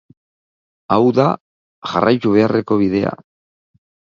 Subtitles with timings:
[0.95, 1.27] Hau da
[1.91, 3.13] jarraitu beharreko bidea.